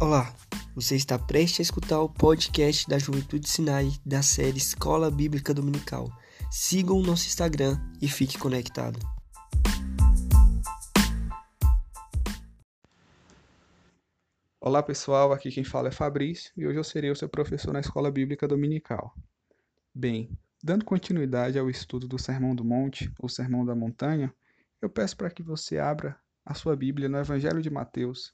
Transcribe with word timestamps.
Olá, 0.00 0.34
você 0.74 0.96
está 0.96 1.18
prestes 1.18 1.60
a 1.60 1.62
escutar 1.62 2.00
o 2.00 2.08
podcast 2.08 2.88
da 2.88 2.98
Juventude 2.98 3.46
Sinai 3.46 3.90
da 4.04 4.22
série 4.22 4.56
Escola 4.56 5.10
Bíblica 5.10 5.52
Dominical. 5.52 6.10
Sigam 6.50 6.96
o 6.96 7.02
nosso 7.02 7.26
Instagram 7.26 7.78
e 8.00 8.08
fique 8.08 8.38
conectado. 8.38 8.98
Olá 14.58 14.82
pessoal, 14.82 15.34
aqui 15.34 15.50
quem 15.50 15.64
fala 15.64 15.88
é 15.88 15.92
Fabrício 15.92 16.50
e 16.56 16.66
hoje 16.66 16.78
eu 16.78 16.84
serei 16.84 17.10
o 17.10 17.16
seu 17.16 17.28
professor 17.28 17.70
na 17.70 17.80
Escola 17.80 18.10
Bíblica 18.10 18.48
Dominical. 18.48 19.14
Bem, 19.94 20.30
dando 20.64 20.82
continuidade 20.82 21.58
ao 21.58 21.68
estudo 21.68 22.08
do 22.08 22.18
Sermão 22.18 22.54
do 22.54 22.64
Monte, 22.64 23.12
ou 23.18 23.28
Sermão 23.28 23.66
da 23.66 23.74
Montanha, 23.74 24.32
eu 24.80 24.88
peço 24.88 25.14
para 25.14 25.30
que 25.30 25.42
você 25.42 25.78
abra 25.78 26.18
a 26.42 26.54
sua 26.54 26.74
Bíblia 26.74 27.06
no 27.06 27.18
Evangelho 27.18 27.60
de 27.60 27.68
Mateus, 27.68 28.32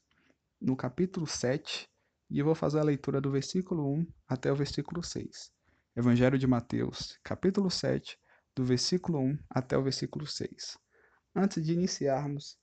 no 0.61 0.77
capítulo 0.77 1.27
7, 1.27 1.89
e 2.31 2.39
eu 2.39 2.45
vou 2.45 2.55
fazer 2.55 2.79
a 2.79 2.85
leitura 2.85 3.21
do 3.21 3.31
versículo 3.31 3.93
1 3.93 4.07
até 4.29 4.51
o 4.51 4.57
versículo 4.57 5.03
6. 5.03 5.53
Evangelho 5.95 6.39
de 6.39 6.47
Mateus, 6.47 7.19
capítulo 7.23 7.71
7, 7.71 8.19
do 8.55 8.65
versículo 8.65 9.21
1 9.21 9.39
até 9.51 9.77
o 9.77 9.83
versículo 9.83 10.27
6. 10.27 10.79
Antes 11.35 11.65
de 11.65 11.73
iniciarmos 11.73 12.59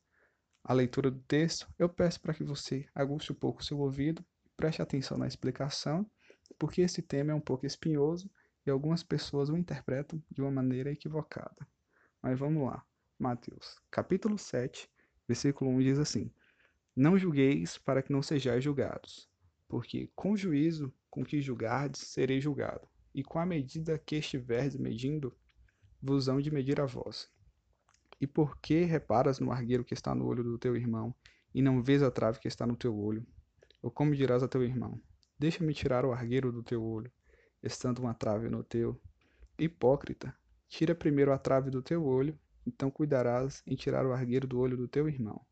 a 0.64 0.74
leitura 0.74 1.12
do 1.12 1.20
texto, 1.22 1.68
eu 1.78 1.88
peço 1.90 2.22
para 2.22 2.34
que 2.34 2.44
você 2.44 2.86
aguste 2.94 3.32
um 3.32 3.36
pouco 3.36 3.62
o 3.62 3.64
seu 3.64 3.80
ouvido 3.80 4.26
preste 4.56 4.82
atenção 4.82 5.18
na 5.18 5.28
explicação, 5.28 6.10
porque 6.58 6.82
esse 6.82 7.02
tema 7.02 7.32
é 7.32 7.36
um 7.36 7.42
pouco 7.42 7.66
espinhoso 7.66 8.30
e 8.66 8.70
algumas 8.70 9.04
pessoas 9.04 9.50
o 9.50 9.58
interpretam 9.58 10.24
de 10.32 10.42
uma 10.42 10.52
maneira 10.52 10.92
equivocada. 10.92 11.68
Mas 12.22 12.40
vamos 12.40 12.64
lá. 12.64 12.84
Mateus, 13.20 13.78
capítulo 13.92 14.38
7, 14.38 14.90
versículo 15.28 15.72
1 15.72 15.80
diz 15.80 16.00
assim: 16.00 16.32
não 16.96 17.18
julgueis 17.18 17.78
para 17.78 18.04
que 18.04 18.12
não 18.12 18.22
sejais 18.22 18.64
julgados, 18.64 19.28
porque 19.68 20.12
com 20.16 20.38
juízo 20.38 20.94
com 21.10 21.24
que 21.24 21.42
julgardes 21.42 22.02
sereis 22.02 22.44
julgado, 22.44 22.88
e 23.14 23.24
com 23.24 23.40
a 23.40 23.46
medida 23.46 24.00
que 24.00 24.16
estiverdes 24.16 24.78
medindo, 24.78 25.36
vos 26.02 26.28
hão 26.28 26.42
de 26.42 26.52
medir 26.52 26.82
a 26.82 26.86
vós. 26.86 27.30
E 28.20 28.28
por 28.28 28.58
que 28.60 28.84
reparas 28.84 29.40
no 29.40 29.52
argueiro 29.52 29.84
que 29.84 29.94
está 29.94 30.14
no 30.14 30.26
olho 30.26 30.44
do 30.44 30.58
teu 30.58 30.76
irmão, 30.76 31.14
e 31.54 31.62
não 31.62 31.84
vês 31.84 32.02
a 32.02 32.10
trave 32.10 32.40
que 32.40 32.48
está 32.48 32.66
no 32.66 32.76
teu 32.76 32.98
olho? 32.98 33.26
Ou 33.82 33.92
como 33.92 34.16
dirás 34.16 34.42
a 34.42 34.48
teu 34.48 34.64
irmão: 34.64 35.00
Deixa-me 35.38 35.74
tirar 35.74 36.06
o 36.06 36.12
argueiro 36.12 36.52
do 36.52 36.64
teu 36.64 36.84
olho, 36.84 37.12
estando 37.62 38.00
uma 38.00 38.14
trave 38.14 38.50
no 38.50 38.64
teu? 38.64 39.00
Hipócrita, 39.58 40.36
tira 40.68 40.96
primeiro 40.96 41.32
a 41.32 41.38
trave 41.38 41.70
do 41.70 41.82
teu 41.82 42.06
olho, 42.06 42.38
então 42.66 42.90
cuidarás 42.90 43.62
em 43.68 43.76
tirar 43.76 44.06
o 44.06 44.14
argueiro 44.14 44.48
do 44.48 44.60
olho 44.60 44.78
do 44.78 44.88
teu 44.88 45.08
irmão. 45.08 45.46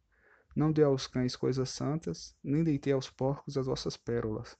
Não 0.55 0.71
dê 0.71 0.83
aos 0.83 1.07
cães 1.07 1.35
coisas 1.35 1.69
santas, 1.69 2.35
nem 2.43 2.63
deitei 2.63 2.93
aos 2.93 3.09
porcos 3.09 3.57
as 3.57 3.65
vossas 3.65 3.95
pérolas, 3.95 4.57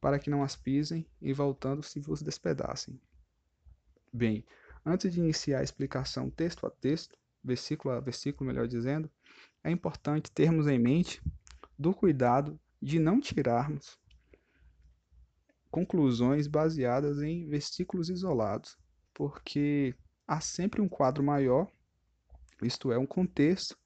para 0.00 0.18
que 0.18 0.30
não 0.30 0.42
as 0.42 0.56
pisem 0.56 1.06
e 1.20 1.32
voltando-se 1.32 2.00
vos 2.00 2.22
despedacem. 2.22 3.00
Bem, 4.12 4.44
antes 4.84 5.12
de 5.12 5.20
iniciar 5.20 5.60
a 5.60 5.64
explicação 5.64 6.30
texto 6.30 6.66
a 6.66 6.70
texto, 6.70 7.18
versículo 7.44 7.94
a 7.94 8.00
versículo, 8.00 8.48
melhor 8.48 8.66
dizendo, 8.66 9.10
é 9.62 9.70
importante 9.70 10.30
termos 10.30 10.66
em 10.66 10.78
mente 10.78 11.22
do 11.78 11.92
cuidado 11.92 12.58
de 12.80 12.98
não 12.98 13.20
tirarmos 13.20 13.98
conclusões 15.70 16.46
baseadas 16.46 17.20
em 17.20 17.46
versículos 17.46 18.08
isolados, 18.08 18.78
porque 19.12 19.94
há 20.26 20.40
sempre 20.40 20.80
um 20.80 20.88
quadro 20.88 21.22
maior, 21.22 21.70
isto 22.62 22.90
é, 22.90 22.98
um 22.98 23.04
contexto 23.04 23.76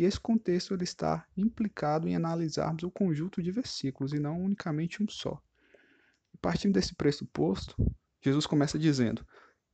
e 0.00 0.04
esse 0.04 0.18
contexto 0.18 0.72
ele 0.72 0.84
está 0.84 1.26
implicado 1.36 2.08
em 2.08 2.16
analisarmos 2.16 2.82
o 2.84 2.90
conjunto 2.90 3.42
de 3.42 3.50
versículos 3.50 4.14
e 4.14 4.18
não 4.18 4.40
unicamente 4.40 5.02
um 5.02 5.06
só. 5.06 5.38
Partindo 6.40 6.72
desse 6.72 6.94
pressuposto, 6.94 7.76
Jesus 8.22 8.46
começa 8.46 8.78
dizendo: 8.78 9.26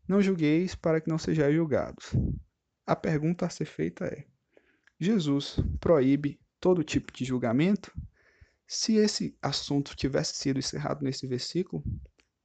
Não 0.09 0.20
julgueis 0.20 0.75
para 0.75 1.00
que 1.00 1.09
não 1.09 1.16
sejais 1.16 1.54
julgados. 1.54 2.10
A 2.84 2.97
pergunta 2.97 3.47
a 3.47 3.50
ser 3.50 3.66
feita 3.66 4.04
é: 4.04 4.26
Jesus 4.98 5.60
proíbe 5.78 6.41
todo 6.59 6.82
tipo 6.82 7.12
de 7.12 7.25
julgamento? 7.25 7.92
Se 8.66 8.97
esse 8.97 9.38
assunto 9.41 9.94
tivesse 9.94 10.34
sido 10.34 10.59
encerrado 10.59 11.04
nesse 11.04 11.25
versículo, 11.28 11.84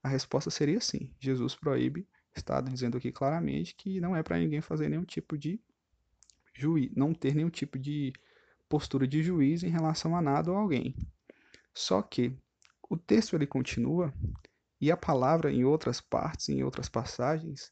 a 0.03 0.07
resposta 0.07 0.51
seria 0.51 0.79
sim. 0.79 1.11
Jesus 1.19 1.55
proíbe, 1.55 2.07
está 2.35 2.61
dizendo 2.61 2.99
aqui 2.99 3.11
claramente 3.11 3.73
que 3.75 3.99
não 3.99 4.15
é 4.15 4.21
para 4.21 4.37
ninguém 4.37 4.61
fazer 4.61 4.87
nenhum 4.87 5.03
tipo 5.03 5.35
de 5.35 5.59
juiz, 6.61 6.91
não 6.95 7.13
ter 7.13 7.35
nenhum 7.35 7.49
tipo 7.49 7.77
de 7.77 8.13
postura 8.69 9.07
de 9.07 9.21
juiz 9.21 9.63
em 9.63 9.69
relação 9.69 10.15
a 10.15 10.21
nada 10.21 10.51
ou 10.51 10.57
alguém. 10.57 10.95
Só 11.73 12.01
que 12.01 12.33
o 12.89 12.97
texto 12.97 13.35
ele 13.35 13.47
continua 13.47 14.13
e 14.79 14.91
a 14.91 14.97
palavra 14.97 15.51
em 15.51 15.63
outras 15.63 15.99
partes, 15.99 16.49
em 16.49 16.63
outras 16.63 16.89
passagens, 16.89 17.71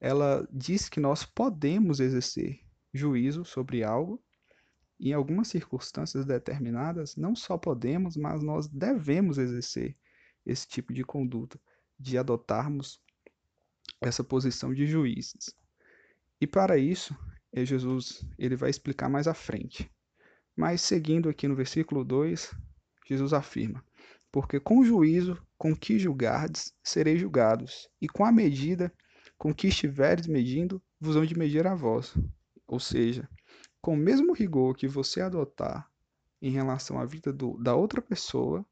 ela 0.00 0.48
diz 0.52 0.88
que 0.88 1.00
nós 1.00 1.24
podemos 1.24 2.00
exercer 2.00 2.60
juízo 2.92 3.44
sobre 3.44 3.82
algo 3.82 4.22
em 5.00 5.12
algumas 5.12 5.48
circunstâncias 5.48 6.24
determinadas, 6.24 7.16
não 7.16 7.36
só 7.36 7.56
podemos, 7.56 8.16
mas 8.16 8.42
nós 8.42 8.66
devemos 8.66 9.38
exercer 9.38 9.96
esse 10.44 10.66
tipo 10.66 10.92
de 10.92 11.04
conduta, 11.04 11.60
de 11.98 12.18
adotarmos 12.18 13.00
essa 14.00 14.24
posição 14.24 14.74
de 14.74 14.86
juízes. 14.86 15.54
E 16.40 16.46
para 16.46 16.78
isso, 16.78 17.16
e 17.52 17.64
Jesus 17.64 18.24
ele 18.38 18.56
vai 18.56 18.70
explicar 18.70 19.08
mais 19.08 19.26
à 19.26 19.34
frente. 19.34 19.90
Mas 20.56 20.82
seguindo 20.82 21.28
aqui 21.28 21.46
no 21.46 21.54
versículo 21.54 22.04
2, 22.04 22.54
Jesus 23.06 23.32
afirma: 23.32 23.84
Porque 24.30 24.58
com 24.60 24.78
o 24.78 24.84
juízo 24.84 25.40
com 25.56 25.74
que 25.74 25.98
julgardes, 25.98 26.72
sereis 26.82 27.20
julgados, 27.20 27.88
e 28.00 28.08
com 28.08 28.24
a 28.24 28.32
medida 28.32 28.92
com 29.36 29.54
que 29.54 29.68
estiveres 29.68 30.26
medindo, 30.26 30.82
vos 31.00 31.16
hão 31.16 31.24
de 31.24 31.38
medir 31.38 31.66
a 31.66 31.74
vós. 31.74 32.14
Ou 32.66 32.80
seja, 32.80 33.28
com 33.80 33.94
o 33.94 33.96
mesmo 33.96 34.32
rigor 34.32 34.76
que 34.76 34.88
você 34.88 35.20
adotar 35.20 35.88
em 36.42 36.50
relação 36.50 36.98
à 36.98 37.04
vida 37.04 37.32
do, 37.32 37.56
da 37.58 37.74
outra 37.74 38.02
pessoa, 38.02 38.64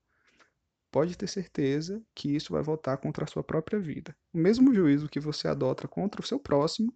pode 0.90 1.16
ter 1.16 1.28
certeza 1.28 2.02
que 2.14 2.34
isso 2.34 2.52
vai 2.52 2.62
voltar 2.62 2.96
contra 2.98 3.24
a 3.24 3.26
sua 3.26 3.42
própria 3.42 3.78
vida. 3.78 4.16
O 4.32 4.38
mesmo 4.38 4.74
juízo 4.74 5.08
que 5.08 5.20
você 5.20 5.48
adota 5.48 5.88
contra 5.88 6.20
o 6.20 6.26
seu 6.26 6.38
próximo 6.38 6.94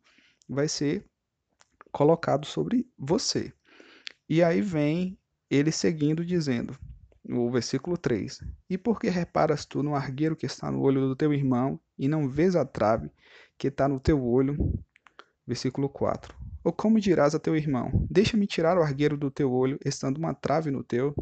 vai 0.49 0.69
ser 0.69 1.05
colocado 1.93 2.47
sobre 2.47 2.87
você. 2.99 3.53
E 4.29 4.43
aí 4.43 4.61
vem 4.61 5.19
ele 5.51 5.73
seguindo 5.73 6.25
dizendo, 6.25 6.79
no 7.25 7.51
versículo 7.51 7.99
3: 7.99 8.41
E 8.69 8.79
por 8.79 9.01
que 9.01 9.09
reparas 9.09 9.65
tu 9.65 9.83
no 9.83 9.95
argueiro 9.95 10.37
que 10.37 10.47
está 10.47 10.71
no 10.71 10.81
olho 10.81 11.01
do 11.01 11.17
teu 11.17 11.33
irmão 11.33 11.81
e 11.99 12.09
não 12.09 12.29
vês 12.29 12.57
a 12.57 12.65
trave 12.65 13.11
que 13.59 13.69
está 13.69 13.89
no 13.89 14.01
teu 14.01 14.25
olho? 14.25 14.57
Versículo 15.47 15.89
4: 15.89 16.35
Ou 16.65 16.73
como 16.73 17.01
dirás 17.01 17.35
a 17.35 17.39
teu 17.39 17.57
irmão: 17.57 18.07
Deixa-me 18.11 18.47
tirar 18.47 18.79
o 18.79 18.83
argueiro 18.83 19.17
do 19.17 19.31
teu 19.31 19.53
olho, 19.53 19.79
estando 19.85 20.19
uma 20.19 20.35
trave 20.35 20.71
no 20.71 20.83
teu? 20.83 21.15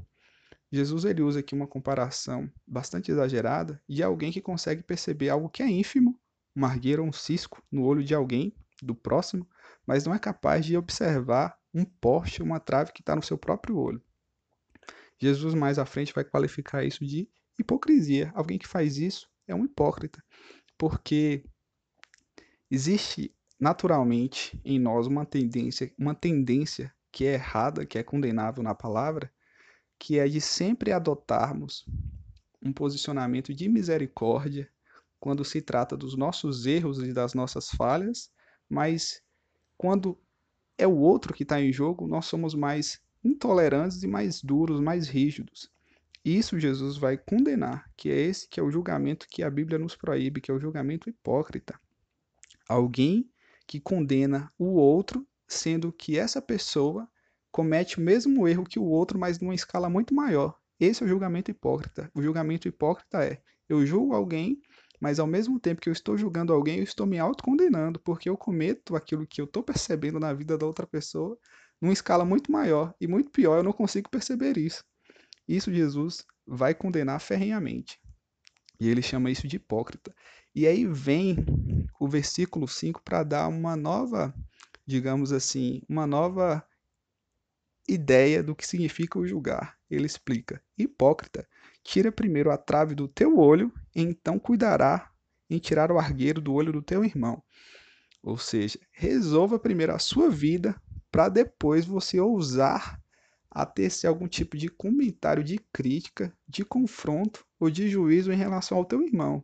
Jesus 0.70 1.06
ele 1.06 1.22
usa 1.22 1.40
aqui 1.40 1.54
uma 1.54 1.66
comparação 1.66 2.50
bastante 2.66 3.10
exagerada 3.10 3.80
de 3.88 4.02
alguém 4.02 4.30
que 4.30 4.42
consegue 4.42 4.82
perceber 4.82 5.30
algo 5.30 5.48
que 5.48 5.62
é 5.62 5.70
ínfimo, 5.70 6.20
um 6.54 6.64
argueiro 6.64 7.02
ou 7.02 7.08
um 7.08 7.12
cisco 7.12 7.62
no 7.72 7.84
olho 7.84 8.04
de 8.04 8.14
alguém, 8.14 8.54
do 8.82 8.94
próximo, 8.94 9.48
mas 9.88 10.04
não 10.04 10.12
é 10.15 10.19
capaz 10.19 10.66
de 10.66 10.76
observar 10.76 11.59
um 11.72 11.82
poste, 11.82 12.43
uma 12.43 12.60
trave 12.60 12.93
que 12.93 13.00
está 13.00 13.16
no 13.16 13.22
seu 13.22 13.38
próprio 13.38 13.78
olho. 13.78 14.03
Jesus 15.19 15.54
mais 15.54 15.78
à 15.78 15.87
frente 15.87 16.12
vai 16.12 16.25
qualificar 16.25 16.84
isso 16.84 17.06
de 17.06 17.26
hipocrisia. 17.59 18.31
Alguém 18.34 18.59
que 18.59 18.69
faz 18.69 18.98
isso 18.98 19.27
é 19.47 19.54
um 19.54 19.65
hipócrita, 19.65 20.22
porque 20.77 21.43
existe 22.71 23.34
naturalmente 23.59 24.60
em 24.62 24.78
nós 24.78 25.06
uma 25.06 25.25
tendência, 25.25 25.91
uma 25.98 26.15
tendência 26.15 26.95
que 27.10 27.24
é 27.24 27.33
errada, 27.33 27.86
que 27.86 27.97
é 27.97 28.03
condenável 28.03 28.62
na 28.62 28.74
palavra, 28.74 29.33
que 29.98 30.18
é 30.18 30.28
de 30.28 30.39
sempre 30.41 30.92
adotarmos 30.92 31.86
um 32.60 32.74
posicionamento 32.74 33.54
de 33.54 33.71
misericórdia 33.71 34.71
quando 35.18 35.47
se 35.47 35.62
trata 35.62 35.97
dos 35.97 36.15
nossos 36.15 36.66
erros 36.66 36.98
e 37.03 37.15
das 37.15 37.33
nossas 37.33 37.71
falhas, 37.71 38.30
mas 38.68 39.22
quando 39.78 40.19
é 40.77 40.86
o 40.86 40.97
outro 40.97 41.33
que 41.33 41.45
está 41.45 41.60
em 41.60 41.72
jogo, 41.72 42.07
nós 42.07 42.27
somos 42.27 42.54
mais 42.54 43.01
intolerantes 43.25 44.03
e 44.03 44.07
mais 44.09 44.42
duros, 44.42 44.80
mais 44.80 45.09
rígidos. 45.09 45.71
Isso 46.25 46.59
Jesus 46.59 46.98
vai 46.98 47.16
condenar, 47.16 47.91
que 47.97 48.10
é 48.10 48.16
esse 48.16 48.48
que 48.48 48.60
é 48.60 48.63
o 48.63 48.71
julgamento 48.71 49.27
que 49.30 49.42
a 49.42 49.51
Bíblia 49.51 49.78
nos 49.78 49.97
proíbe, 49.97 50.41
que 50.41 50.51
é 50.51 50.54
o 50.54 50.60
julgamento 50.60 51.09
hipócrita. 51.09 51.80
Alguém 52.69 53.30
que 53.66 53.80
condena 53.80 54.53
o 54.59 54.75
outro, 54.75 55.27
sendo 55.47 55.92
que 55.92 56.19
essa 56.19 56.42
pessoa 56.42 57.09
comete 57.51 57.98
o 57.98 58.01
mesmo 58.01 58.47
erro 58.47 58.65
que 58.65 58.78
o 58.78 58.84
outro, 58.84 59.19
mas 59.19 59.39
numa 59.39 59.54
escala 59.54 59.89
muito 59.89 60.13
maior. 60.13 60.59
Esse 60.78 61.03
é 61.03 61.07
o 61.07 61.09
julgamento 61.09 61.51
hipócrita. 61.51 62.10
O 62.15 62.21
julgamento 62.21 62.69
hipócrita 62.69 63.24
é: 63.24 63.41
eu 63.69 63.86
julgo 63.86 64.15
alguém 64.15 64.60
mas 65.00 65.18
ao 65.18 65.27
mesmo 65.27 65.59
tempo 65.60 65.80
que 65.80 65.89
eu 65.89 65.92
estou 65.92 66.16
julgando 66.16 66.53
alguém, 66.53 66.78
eu 66.78 66.84
estou 66.84 67.06
me 67.06 67.18
autocondenando, 67.18 68.00
porque 68.00 68.28
eu 68.28 68.36
cometo 68.36 68.97
aquilo 68.97 69.27
que 69.27 69.41
eu 69.41 69.45
estou 69.45 69.62
percebendo 69.62 70.18
na 70.18 70.33
vida 70.33 70.59
da 70.59 70.66
outra 70.66 70.86
pessoa 70.86 71.39
numa 71.80 71.92
escala 71.92 72.24
muito 72.24 72.50
maior 72.50 72.95
e 73.00 73.06
muito 73.06 73.30
pior, 73.30 73.59
eu 73.59 73.62
não 73.62 73.72
consigo 73.72 74.10
perceber 74.10 74.59
isso. 74.59 74.84
Isso 75.47 75.72
Jesus 75.72 76.27
vai 76.47 76.74
condenar 76.74 77.21
ferrenhamente. 77.21 78.00
E 78.80 78.89
ele 78.89 79.03
chama 79.03 79.30
isso 79.30 79.47
de 79.48 79.56
hipócrita. 79.56 80.15
E 80.54 80.66
aí 80.66 80.86
vem 80.86 81.36
o 82.00 82.09
versículo 82.09 82.66
5 82.66 83.03
para 83.03 83.22
dar 83.22 83.48
uma 83.48 83.77
nova, 83.77 84.34
digamos 84.86 85.33
assim, 85.33 85.83
uma 85.89 86.06
nova 86.06 86.65
ideia 87.89 88.42
do 88.42 88.54
que 88.54 88.66
significa 88.66 89.18
o 89.18 89.27
julgar. 89.27 89.77
Ele 89.91 90.06
explica: 90.06 90.62
Hipócrita, 90.77 91.48
tira 91.88 92.12
primeiro 92.12 92.50
a 92.50 92.58
trave 92.58 92.94
do 92.94 93.08
teu 93.08 93.38
olho, 93.38 93.72
então 93.96 94.38
cuidará 94.38 95.10
em 95.48 95.58
tirar 95.58 95.90
o 95.90 95.98
argueiro 95.98 96.38
do 96.38 96.52
olho 96.52 96.70
do 96.70 96.82
teu 96.82 97.02
irmão. 97.02 97.42
Ou 98.22 98.36
seja, 98.36 98.78
resolva 98.92 99.58
primeiro 99.58 99.94
a 99.94 99.98
sua 99.98 100.28
vida 100.28 100.78
para 101.10 101.30
depois 101.30 101.86
você 101.86 102.20
ousar 102.20 103.00
a 103.50 103.64
tecer 103.64 104.06
algum 104.06 104.28
tipo 104.28 104.54
de 104.54 104.68
comentário 104.68 105.42
de 105.42 105.58
crítica, 105.72 106.30
de 106.46 106.62
confronto 106.62 107.42
ou 107.58 107.70
de 107.70 107.88
juízo 107.88 108.30
em 108.30 108.36
relação 108.36 108.76
ao 108.76 108.84
teu 108.84 109.02
irmão. 109.02 109.42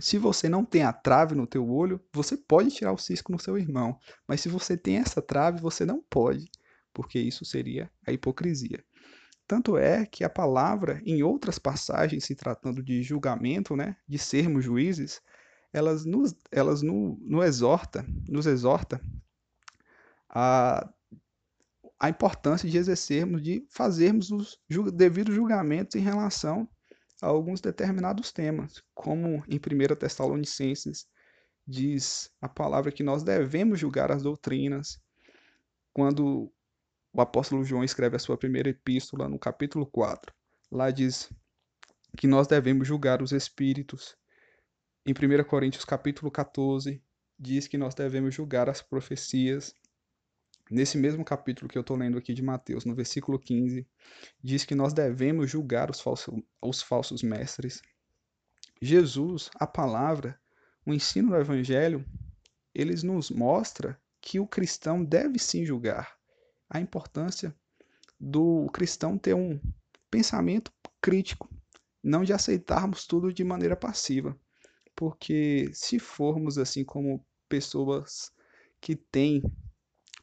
Se 0.00 0.16
você 0.16 0.48
não 0.48 0.64
tem 0.64 0.82
a 0.82 0.94
trave 0.94 1.34
no 1.34 1.46
teu 1.46 1.68
olho, 1.70 2.00
você 2.10 2.38
pode 2.38 2.70
tirar 2.70 2.94
o 2.94 2.98
cisco 2.98 3.32
no 3.32 3.38
seu 3.38 3.58
irmão, 3.58 3.98
mas 4.26 4.40
se 4.40 4.48
você 4.48 4.78
tem 4.78 4.96
essa 4.96 5.20
trave, 5.20 5.60
você 5.60 5.84
não 5.84 6.02
pode, 6.08 6.50
porque 6.90 7.18
isso 7.18 7.44
seria 7.44 7.90
a 8.06 8.12
hipocrisia. 8.12 8.82
Tanto 9.50 9.76
é 9.76 10.06
que 10.06 10.22
a 10.22 10.30
palavra, 10.30 11.02
em 11.04 11.24
outras 11.24 11.58
passagens, 11.58 12.24
se 12.24 12.36
tratando 12.36 12.80
de 12.80 13.02
julgamento, 13.02 13.74
né, 13.74 13.96
de 14.06 14.16
sermos 14.16 14.64
juízes, 14.64 15.20
elas 15.72 16.04
nos, 16.04 16.36
elas 16.52 16.82
no, 16.82 17.18
no 17.20 17.42
exorta, 17.42 18.06
nos 18.28 18.46
exorta 18.46 19.00
a, 20.28 20.88
a 21.98 22.08
importância 22.08 22.70
de 22.70 22.78
exercermos, 22.78 23.42
de 23.42 23.66
fazermos 23.68 24.30
os 24.30 24.56
devidos 24.92 25.34
julgamentos 25.34 25.96
em 25.96 26.00
relação 26.00 26.68
a 27.20 27.26
alguns 27.26 27.60
determinados 27.60 28.30
temas, 28.30 28.80
como 28.94 29.42
em 29.48 29.56
1 29.56 29.96
Tessalonicenses 29.96 31.08
diz 31.66 32.30
a 32.40 32.48
palavra 32.48 32.92
que 32.92 33.02
nós 33.02 33.24
devemos 33.24 33.80
julgar 33.80 34.12
as 34.12 34.22
doutrinas. 34.22 35.00
Quando 35.92 36.52
o 37.12 37.20
apóstolo 37.20 37.64
João 37.64 37.82
escreve 37.82 38.16
a 38.16 38.20
sua 38.20 38.36
primeira 38.36 38.68
epístola, 38.68 39.28
no 39.28 39.38
capítulo 39.38 39.84
4, 39.86 40.32
lá 40.70 40.90
diz 40.90 41.30
que 42.16 42.26
nós 42.26 42.46
devemos 42.46 42.86
julgar 42.86 43.22
os 43.22 43.32
espíritos. 43.32 44.16
Em 45.04 45.12
1 45.12 45.44
Coríntios 45.44 45.84
capítulo 45.84 46.30
14, 46.30 47.02
diz 47.38 47.66
que 47.66 47.78
nós 47.78 47.94
devemos 47.94 48.34
julgar 48.34 48.68
as 48.68 48.80
profecias. 48.80 49.74
Nesse 50.70 50.96
mesmo 50.96 51.24
capítulo 51.24 51.68
que 51.68 51.76
eu 51.76 51.80
estou 51.80 51.96
lendo 51.96 52.16
aqui 52.16 52.32
de 52.32 52.42
Mateus, 52.42 52.84
no 52.84 52.94
versículo 52.94 53.40
15, 53.40 53.86
diz 54.42 54.64
que 54.64 54.74
nós 54.74 54.92
devemos 54.92 55.50
julgar 55.50 55.90
os, 55.90 56.00
falsos, 56.00 56.40
os 56.62 56.80
falsos 56.80 57.22
mestres. 57.22 57.82
Jesus, 58.80 59.50
a 59.56 59.66
palavra, 59.66 60.40
o 60.86 60.94
ensino 60.94 61.30
do 61.30 61.36
Evangelho, 61.36 62.04
eles 62.72 63.02
nos 63.02 63.30
mostra 63.30 64.00
que 64.20 64.38
o 64.38 64.46
cristão 64.46 65.04
deve 65.04 65.40
sim 65.40 65.64
julgar. 65.64 66.19
A 66.70 66.80
importância 66.80 67.54
do 68.18 68.66
cristão 68.72 69.18
ter 69.18 69.34
um 69.34 69.60
pensamento 70.10 70.72
crítico, 71.00 71.50
não 72.02 72.24
de 72.24 72.32
aceitarmos 72.32 73.06
tudo 73.06 73.32
de 73.32 73.44
maneira 73.44 73.76
passiva. 73.76 74.38
Porque 74.94 75.70
se 75.74 75.98
formos 75.98 76.58
assim 76.58 76.84
como 76.84 77.24
pessoas 77.48 78.30
que 78.80 78.96
têm 78.96 79.42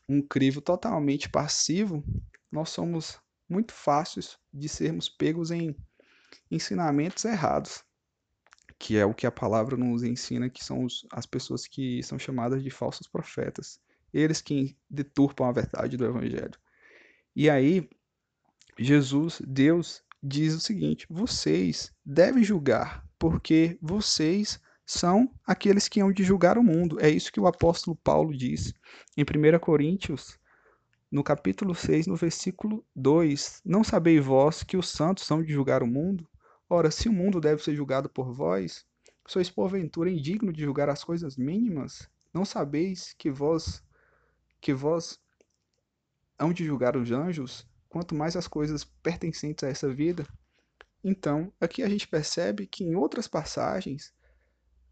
um 0.07 0.21
crivo 0.21 0.61
totalmente 0.61 1.29
passivo, 1.29 2.03
nós 2.51 2.69
somos 2.69 3.19
muito 3.49 3.73
fáceis 3.73 4.37
de 4.53 4.69
sermos 4.69 5.09
pegos 5.09 5.51
em 5.51 5.75
ensinamentos 6.49 7.25
errados, 7.25 7.83
que 8.79 8.97
é 8.97 9.05
o 9.05 9.13
que 9.13 9.27
a 9.27 9.31
palavra 9.31 9.75
nos 9.75 10.03
ensina, 10.03 10.49
que 10.49 10.63
são 10.63 10.85
as 11.11 11.25
pessoas 11.25 11.67
que 11.67 12.01
são 12.03 12.17
chamadas 12.17 12.63
de 12.63 12.69
falsos 12.69 13.07
profetas, 13.07 13.79
eles 14.17 14.41
que 14.41 14.75
deturpam 14.89 15.47
a 15.47 15.51
verdade 15.51 15.97
do 15.97 16.05
evangelho. 16.05 16.57
E 17.35 17.49
aí 17.49 17.87
Jesus, 18.79 19.41
Deus 19.45 20.03
diz 20.21 20.53
o 20.53 20.59
seguinte: 20.59 21.05
vocês 21.09 21.91
devem 22.05 22.43
julgar, 22.43 23.07
porque 23.17 23.77
vocês 23.81 24.59
são 24.85 25.29
aqueles 25.45 25.87
que 25.87 25.99
hão 25.99 26.11
de 26.11 26.23
julgar 26.23 26.57
o 26.57 26.63
mundo. 26.63 26.99
É 26.99 27.09
isso 27.09 27.31
que 27.31 27.39
o 27.39 27.47
apóstolo 27.47 27.95
Paulo 27.95 28.35
diz 28.35 28.73
em 29.15 29.23
1 29.23 29.59
Coríntios, 29.59 30.39
no 31.11 31.23
capítulo 31.23 31.73
6, 31.75 32.07
no 32.07 32.15
versículo 32.15 32.85
2: 32.95 33.61
Não 33.65 33.83
sabeis 33.83 34.23
vós 34.23 34.63
que 34.63 34.77
os 34.77 34.89
santos 34.89 35.25
são 35.25 35.41
de 35.41 35.51
julgar 35.51 35.83
o 35.83 35.87
mundo? 35.87 36.27
Ora, 36.69 36.91
se 36.91 37.07
o 37.07 37.13
mundo 37.13 37.39
deve 37.39 37.63
ser 37.63 37.75
julgado 37.75 38.09
por 38.09 38.33
vós, 38.33 38.85
sois 39.25 39.49
porventura 39.49 40.09
indigno 40.09 40.51
de 40.51 40.63
julgar 40.63 40.89
as 40.89 41.03
coisas 41.03 41.37
mínimas? 41.37 42.09
Não 42.33 42.45
sabeis 42.45 43.15
que 43.17 43.31
vós 43.31 43.81
que 44.67 44.73
vós 44.73 45.17
hão 46.37 46.51
de 46.51 46.65
julgar 46.65 46.97
os 46.97 47.09
anjos, 47.09 47.65
quanto 47.87 48.13
mais 48.13 48.35
as 48.35 48.49
coisas 48.49 48.83
pertencentes 48.83 49.63
a 49.63 49.69
essa 49.69 49.93
vida? 49.93 50.27
Então, 51.01 51.53
aqui 51.57 51.81
a 51.83 51.87
gente 51.87 52.05
percebe 52.05 52.67
que 52.67 52.83
em 52.83 52.93
outras 52.93 53.29
passagens 53.29 54.13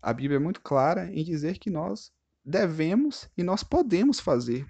a 0.02 0.14
Bíblia 0.14 0.38
é 0.38 0.40
muito 0.40 0.62
clara 0.62 1.12
em 1.12 1.26
dizer 1.26 1.58
que 1.58 1.70
nós 1.70 2.10
devemos 2.42 3.30
e 3.38 3.44
nós 3.44 3.66
podemos 3.66 4.18
fazer 4.18 4.66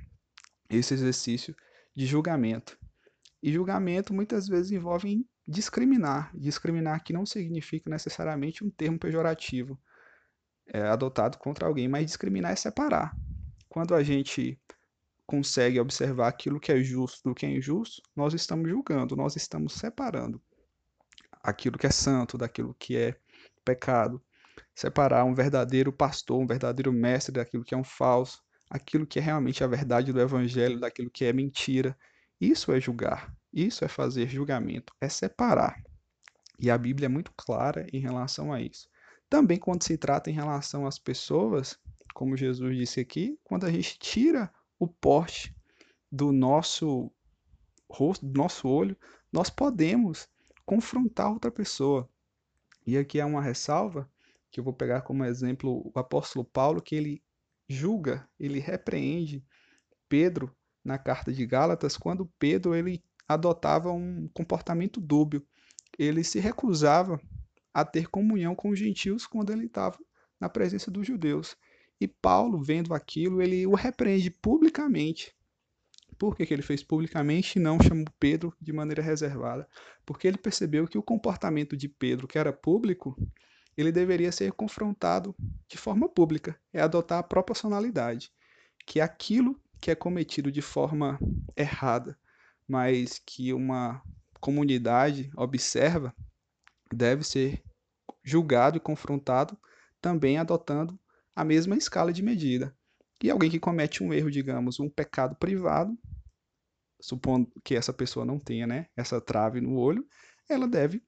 esse 0.67 0.95
exercício 0.95 1.55
de 1.95 2.07
julgamento. 2.07 2.75
E 3.43 3.53
julgamento 3.53 4.11
muitas 4.11 4.47
vezes 4.47 4.71
envolve 4.71 5.23
discriminar. 5.47 6.35
Discriminar 6.35 7.03
que 7.03 7.13
não 7.13 7.27
significa 7.27 7.91
necessariamente 7.91 8.63
um 8.63 8.71
termo 8.71 8.97
pejorativo 8.97 9.79
é, 10.65 10.81
adotado 10.81 11.37
contra 11.37 11.67
alguém, 11.67 11.87
mas 11.87 12.07
discriminar 12.07 12.53
é 12.53 12.55
separar. 12.55 13.15
Quando 13.69 13.93
a 13.93 14.01
gente 14.01 14.59
consegue 15.25 15.79
observar 15.79 16.27
aquilo 16.27 16.59
que 16.59 16.71
é 16.71 16.83
justo 16.83 17.29
do 17.29 17.35
que 17.35 17.45
é 17.45 17.49
injusto, 17.49 18.01
nós 18.15 18.33
estamos 18.33 18.69
julgando, 18.69 19.15
nós 19.15 19.35
estamos 19.35 19.73
separando 19.73 20.41
aquilo 21.41 21.77
que 21.77 21.87
é 21.87 21.91
santo 21.91 22.37
daquilo 22.37 22.75
que 22.77 22.97
é 22.97 23.15
pecado 23.63 24.21
separar 24.73 25.23
um 25.23 25.33
verdadeiro 25.33 25.91
pastor, 25.91 26.39
um 26.39 26.47
verdadeiro 26.47 26.91
mestre 26.91 27.33
daquilo 27.33 27.63
que 27.63 27.73
é 27.73 27.77
um 27.77 27.83
falso, 27.83 28.43
aquilo 28.69 29.05
que 29.07 29.19
é 29.19 29.21
realmente 29.21 29.63
a 29.63 29.67
verdade 29.67 30.11
do 30.11 30.19
evangelho 30.19 30.79
daquilo 30.79 31.09
que 31.09 31.25
é 31.25 31.31
mentira. 31.31 31.97
Isso 32.39 32.71
é 32.71 32.79
julgar, 32.79 33.33
isso 33.53 33.85
é 33.85 33.87
fazer 33.87 34.27
julgamento, 34.27 34.93
é 34.99 35.07
separar. 35.07 35.81
E 36.59 36.69
a 36.69 36.77
Bíblia 36.77 37.05
é 37.05 37.09
muito 37.09 37.31
clara 37.35 37.87
em 37.91 37.99
relação 37.99 38.51
a 38.51 38.61
isso. 38.61 38.89
Também 39.29 39.57
quando 39.57 39.83
se 39.83 39.97
trata 39.97 40.29
em 40.29 40.33
relação 40.33 40.85
às 40.85 40.99
pessoas, 40.99 41.77
como 42.13 42.37
Jesus 42.37 42.77
disse 42.77 42.99
aqui, 42.99 43.39
quando 43.43 43.65
a 43.65 43.71
gente 43.71 43.97
tira 43.97 44.51
o 44.79 44.87
porte 44.87 45.55
do 46.11 46.31
nosso 46.31 47.11
rosto, 47.89 48.25
do 48.25 48.37
nosso 48.37 48.67
olho, 48.67 48.97
nós 49.31 49.49
podemos 49.49 50.27
confrontar 50.65 51.31
outra 51.31 51.51
pessoa. 51.51 52.09
E 52.85 52.97
aqui 52.97 53.19
é 53.19 53.25
uma 53.25 53.41
ressalva 53.41 54.09
que 54.51 54.59
eu 54.59 54.63
vou 54.63 54.73
pegar 54.73 55.01
como 55.01 55.25
exemplo 55.25 55.91
o 55.93 55.99
apóstolo 55.99 56.45
Paulo, 56.45 56.81
que 56.81 56.95
ele 56.95 57.23
julga, 57.67 58.27
ele 58.39 58.59
repreende 58.59 59.43
Pedro 60.07 60.55
na 60.83 60.97
carta 60.97 61.33
de 61.33 61.45
Gálatas, 61.45 61.97
quando 61.97 62.31
Pedro 62.39 62.75
ele 62.75 63.03
adotava 63.27 63.91
um 63.91 64.29
comportamento 64.33 65.01
dúbio. 65.01 65.45
Ele 65.97 66.23
se 66.23 66.39
recusava 66.39 67.19
a 67.73 67.83
ter 67.83 68.07
comunhão 68.07 68.55
com 68.55 68.69
os 68.69 68.79
gentios 68.79 69.25
quando 69.25 69.51
ele 69.51 69.65
estava 69.65 69.97
na 70.39 70.47
presença 70.47 70.91
dos 70.91 71.07
judeus. 71.07 71.57
E 71.99 72.07
Paulo, 72.07 72.61
vendo 72.61 72.93
aquilo, 72.93 73.41
ele 73.41 73.65
o 73.65 73.73
repreende 73.73 74.29
publicamente. 74.29 75.33
Por 76.17 76.35
que, 76.35 76.45
que 76.45 76.53
ele 76.53 76.61
fez 76.61 76.81
publicamente 76.81 77.57
e 77.57 77.61
não 77.61 77.79
chamou 77.79 78.05
Pedro 78.19 78.53
de 78.59 78.71
maneira 78.71 79.01
reservada? 79.01 79.67
Porque 80.05 80.27
ele 80.27 80.37
percebeu 80.37 80.87
que 80.87 80.97
o 80.97 81.03
comportamento 81.03 81.75
de 81.75 81.89
Pedro, 81.89 82.27
que 82.27 82.37
era 82.37 82.53
público, 82.53 83.17
ele 83.75 83.91
deveria 83.91 84.31
ser 84.31 84.53
confrontado 84.53 85.35
de 85.67 85.77
forma 85.77 86.07
pública, 86.07 86.57
é 86.71 86.81
adotar 86.81 87.19
a 87.19 87.23
proporcionalidade, 87.23 88.31
que 88.85 89.01
aquilo 89.01 89.59
que 89.81 89.91
é 89.91 89.95
cometido 89.95 90.51
de 90.51 90.61
forma 90.61 91.19
errada, 91.55 92.17
mas 92.67 93.19
que 93.25 93.53
uma 93.53 94.01
comunidade 94.39 95.29
observa, 95.35 96.15
deve 96.93 97.23
ser 97.23 97.61
julgado 98.23 98.77
e 98.77 98.79
confrontado 98.79 99.57
também 100.01 100.37
adotando 100.37 100.97
a 101.35 101.43
mesma 101.43 101.75
escala 101.75 102.13
de 102.13 102.23
medida. 102.23 102.75
E 103.23 103.29
alguém 103.29 103.49
que 103.49 103.59
comete 103.59 104.03
um 104.03 104.13
erro, 104.13 104.31
digamos, 104.31 104.79
um 104.79 104.89
pecado 104.89 105.35
privado, 105.35 105.97
supondo 107.01 107.51
que 107.63 107.75
essa 107.75 107.93
pessoa 107.93 108.25
não 108.25 108.39
tenha 108.39 108.65
né, 108.65 108.87
essa 108.95 109.21
trave 109.21 109.61
no 109.61 109.75
olho, 109.77 110.07
ela 110.49 110.67
deve 110.67 111.03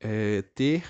é, 0.00 0.42
ter 0.42 0.84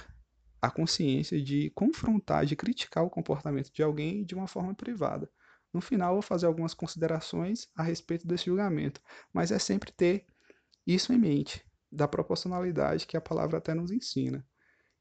a 0.63 0.71
consciência 0.71 1.43
de 1.43 1.71
confrontar, 1.71 2.45
de 2.45 2.55
criticar 2.55 3.05
o 3.05 3.11
comportamento 3.11 3.73
de 3.73 3.83
alguém 3.83 4.25
de 4.25 4.35
uma 4.35 4.47
forma 4.47 4.75
privada. 4.75 5.31
No 5.73 5.81
final, 5.81 6.15
vou 6.15 6.23
fazer 6.23 6.47
algumas 6.47 6.75
considerações 6.75 7.69
a 7.75 7.83
respeito 7.83 8.27
desse 8.27 8.47
julgamento, 8.47 9.01
mas 9.33 9.51
é 9.53 9.59
sempre 9.59 9.93
ter 9.93 10.27
isso 10.87 11.13
em 11.13 11.19
mente. 11.19 11.65
da 11.93 12.07
proporcionalidade 12.07 13.05
que 13.05 13.17
a 13.17 13.21
palavra 13.21 13.59
até 13.59 13.75
nos 13.75 13.91
ensina. 13.91 14.47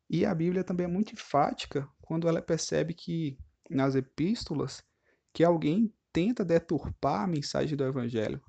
E 0.09 0.25
a 0.25 0.33
Bíblia 0.33 0.63
também 0.63 0.85
é 0.85 0.89
muito 0.89 1.13
enfática 1.13 1.87
quando 2.01 2.27
ela 2.27 2.41
percebe 2.41 2.93
que 2.93 3.37
nas 3.69 3.93
epístolas 3.93 4.83
que 5.31 5.43
alguém 5.43 5.93
tenta 6.11 6.43
deturpar 6.43 7.21
a 7.21 7.27
mensagem 7.27 7.77
do 7.77 7.83
evangelho, 7.83 8.41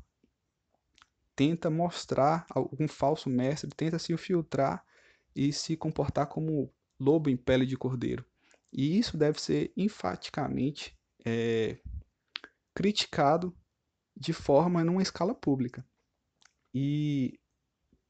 tenta 1.36 1.68
mostrar 1.68 2.46
algum 2.50 2.88
falso 2.88 3.28
mestre, 3.28 3.70
tenta 3.76 3.98
se 3.98 4.12
infiltrar 4.12 4.82
e 5.36 5.52
se 5.52 5.76
comportar 5.76 6.26
como 6.26 6.72
lobo 6.98 7.28
em 7.28 7.36
pele 7.36 7.66
de 7.66 7.76
cordeiro. 7.76 8.24
E 8.72 8.98
isso 8.98 9.16
deve 9.16 9.40
ser 9.40 9.72
enfaticamente 9.76 10.98
é, 11.24 11.78
criticado 12.74 13.54
de 14.16 14.32
forma 14.32 14.82
numa 14.84 15.02
escala 15.02 15.34
pública. 15.34 15.84
E 16.74 17.38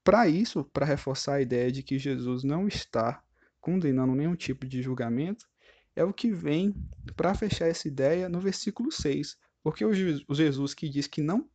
para 0.04 0.28
isso, 0.28 0.64
para 0.64 0.86
reforçar 0.86 1.34
a 1.34 1.42
ideia 1.42 1.70
de 1.70 1.82
que 1.82 1.98
Jesus 1.98 2.42
não 2.44 2.68
está 2.68 3.22
condenando 3.60 4.14
nenhum 4.14 4.34
tipo 4.34 4.66
de 4.66 4.82
julgamento, 4.82 5.46
é 5.94 6.04
o 6.04 6.12
que 6.12 6.32
vem 6.32 6.74
para 7.16 7.34
fechar 7.34 7.66
essa 7.66 7.86
ideia 7.88 8.28
no 8.28 8.40
versículo 8.40 8.90
6. 8.90 9.36
Porque 9.62 9.84
o 9.84 9.92
Jesus 9.92 10.74
que 10.74 10.88
diz 10.88 11.06
que 11.06 11.22
não 11.22 11.48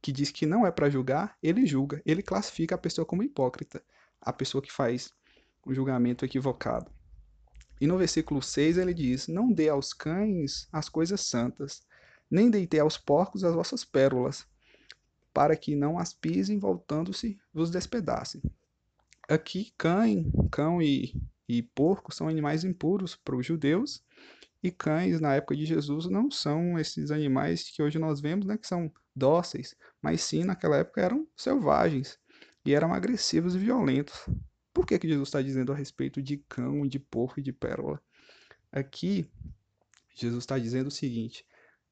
que 0.00 0.12
diz 0.12 0.30
que 0.30 0.46
não 0.46 0.64
é 0.64 0.70
para 0.70 0.88
julgar, 0.88 1.36
ele 1.42 1.66
julga, 1.66 2.00
ele 2.06 2.22
classifica 2.22 2.76
a 2.76 2.78
pessoa 2.78 3.04
como 3.04 3.22
hipócrita, 3.22 3.82
a 4.20 4.32
pessoa 4.32 4.62
que 4.62 4.72
faz 4.72 5.12
o 5.64 5.74
julgamento 5.74 6.24
equivocado. 6.24 6.90
E 7.80 7.86
no 7.86 7.98
versículo 7.98 8.40
6 8.40 8.78
ele 8.78 8.94
diz: 8.94 9.28
Não 9.28 9.52
dê 9.52 9.68
aos 9.68 9.92
cães 9.92 10.68
as 10.72 10.88
coisas 10.88 11.20
santas, 11.20 11.82
nem 12.30 12.50
deitei 12.50 12.80
aos 12.80 12.96
porcos 12.96 13.44
as 13.44 13.54
vossas 13.54 13.84
pérolas, 13.84 14.46
para 15.32 15.56
que 15.56 15.76
não 15.76 15.98
as 15.98 16.12
pisem, 16.12 16.58
voltando-se, 16.58 17.38
vos 17.52 17.70
despedacem. 17.70 18.42
Aqui, 19.28 19.74
cães, 19.76 20.24
cão 20.50 20.80
e, 20.80 21.12
e 21.46 21.62
porco 21.62 22.14
são 22.14 22.28
animais 22.28 22.64
impuros 22.64 23.14
para 23.14 23.36
os 23.36 23.44
judeus, 23.44 24.02
e 24.62 24.70
cães, 24.70 25.20
na 25.20 25.34
época 25.34 25.54
de 25.54 25.66
Jesus, 25.66 26.06
não 26.06 26.30
são 26.30 26.78
esses 26.78 27.10
animais 27.10 27.70
que 27.70 27.82
hoje 27.82 27.98
nós 27.98 28.20
vemos, 28.22 28.46
né, 28.46 28.56
que 28.56 28.66
são 28.66 28.90
dóceis, 29.14 29.76
mas 30.00 30.22
sim, 30.22 30.44
naquela 30.44 30.78
época, 30.78 31.02
eram 31.02 31.28
selvagens, 31.36 32.18
e 32.64 32.74
eram 32.74 32.94
agressivos 32.94 33.54
e 33.54 33.58
violentos. 33.58 34.26
Por 34.72 34.86
que, 34.86 34.98
que 34.98 35.08
Jesus 35.08 35.28
está 35.28 35.42
dizendo 35.42 35.72
a 35.72 35.76
respeito 35.76 36.22
de 36.22 36.38
cão, 36.48 36.86
de 36.86 36.98
porco 36.98 37.38
e 37.38 37.42
de 37.42 37.52
pérola? 37.52 38.00
Aqui, 38.72 39.30
Jesus 40.14 40.42
está 40.42 40.58
dizendo 40.58 40.88
o 40.88 40.90
seguinte: 40.90 41.44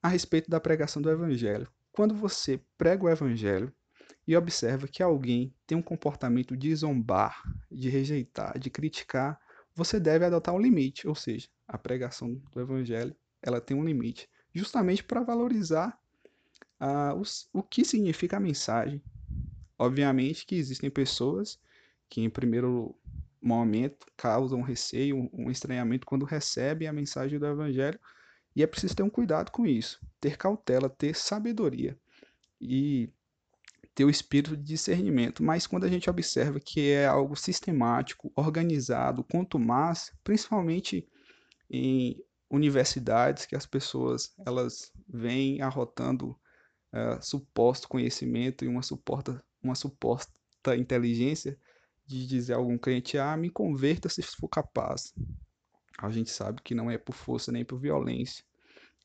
a 0.02 0.08
respeito 0.08 0.48
da 0.50 0.60
pregação 0.60 1.02
do 1.02 1.10
Evangelho. 1.10 1.68
Quando 1.92 2.14
você 2.14 2.60
prega 2.76 3.04
o 3.04 3.08
Evangelho 3.08 3.72
e 4.26 4.37
observa 4.37 4.88
que 4.88 5.02
alguém 5.02 5.54
tem 5.66 5.78
um 5.78 5.83
comportamento 5.83 6.56
de 6.56 6.75
zombar, 6.75 7.42
de 7.71 7.88
rejeitar, 7.88 8.59
de 8.59 8.68
criticar, 8.68 9.40
você 9.75 10.00
deve 10.00 10.25
adotar 10.25 10.54
um 10.54 10.61
limite, 10.61 11.06
ou 11.06 11.14
seja, 11.14 11.49
a 11.68 11.78
pregação 11.78 12.35
do 12.50 12.61
Evangelho 12.61 13.14
ela 13.42 13.61
tem 13.61 13.76
um 13.76 13.85
limite, 13.85 14.28
justamente 14.52 15.04
para 15.04 15.23
valorizar 15.23 15.99
uh, 16.80 17.14
os, 17.14 17.49
o 17.52 17.62
que 17.62 17.85
significa 17.85 18.38
a 18.38 18.40
mensagem. 18.40 19.00
Obviamente 19.78 20.47
que 20.47 20.56
existem 20.56 20.90
pessoas 20.90 21.61
que, 22.09 22.23
em 22.23 22.30
primeiro 22.30 22.99
momento, 23.40 24.06
causam 24.16 24.62
receio, 24.62 25.28
um 25.33 25.50
estranhamento 25.50 26.06
quando 26.06 26.25
recebem 26.25 26.88
a 26.88 26.92
mensagem 26.92 27.38
do 27.38 27.47
Evangelho, 27.47 28.00
e 28.56 28.62
é 28.62 28.66
preciso 28.66 28.97
ter 28.97 29.02
um 29.02 29.11
cuidado 29.11 29.52
com 29.52 29.66
isso, 29.66 30.00
ter 30.18 30.37
cautela, 30.37 30.88
ter 30.88 31.14
sabedoria 31.14 31.97
e 32.61 33.11
ter 33.96 34.04
o 34.04 34.10
espírito 34.10 34.56
de 34.56 34.62
discernimento. 34.62 35.42
Mas 35.42 35.66
quando 35.66 35.84
a 35.84 35.88
gente 35.88 36.08
observa 36.08 36.60
que 36.60 36.90
é 36.90 37.06
algo 37.06 37.34
sistemático, 37.34 38.30
organizado, 38.36 39.24
quanto 39.24 39.58
mais, 39.58 40.12
principalmente 40.22 41.08
em 41.68 42.22
universidades 42.48 43.46
que 43.46 43.56
as 43.56 43.66
pessoas 43.66 44.32
elas 44.46 44.92
vêm 45.08 45.60
arrotando 45.60 46.38
uh, 46.92 47.20
suposto 47.20 47.88
conhecimento 47.88 48.64
e 48.64 48.68
uma 48.68 48.82
suporta 48.82 49.44
uma 49.60 49.74
suposta 49.74 50.30
inteligência 50.78 51.58
de 52.06 52.24
dizer 52.24 52.52
a 52.52 52.56
algum 52.58 52.78
crente 52.78 53.18
ah 53.18 53.36
me 53.36 53.50
converta 53.50 54.08
se 54.08 54.22
for 54.22 54.46
capaz 54.46 55.12
a 55.98 56.10
gente 56.10 56.30
sabe 56.30 56.60
que 56.62 56.74
não 56.74 56.90
é 56.90 56.98
por 56.98 57.14
força 57.14 57.50
nem 57.50 57.64
por 57.64 57.78
violência. 57.78 58.44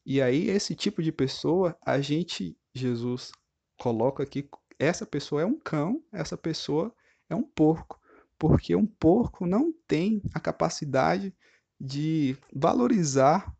E 0.06 0.22
aí, 0.22 0.50
esse 0.50 0.76
tipo 0.76 1.02
de 1.02 1.12
pessoa, 1.12 1.78
a 1.86 2.02
gente, 2.02 2.58
Jesus, 2.74 3.32
coloca 3.78 4.24
aqui: 4.24 4.50
essa 4.84 5.06
pessoa 5.06 5.42
é 5.42 5.46
um 5.46 5.58
cão, 5.58 6.04
essa 6.12 6.38
pessoa 6.38 6.94
é 7.30 7.36
um 7.36 7.44
porco. 7.44 8.00
Porque 8.38 8.76
um 8.76 8.86
porco 8.86 9.46
não 9.46 9.72
tem 9.88 10.22
a 10.34 10.40
capacidade 10.40 11.34
de 11.80 12.36
valorizar 12.54 13.54